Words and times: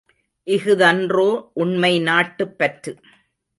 இஃதன்றோ 0.47 1.27
உண்மை 1.53 1.93
நாட்டுப்பற்று! 1.99 2.93